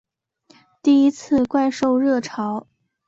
[0.81, 2.65] 第一次怪兽热潮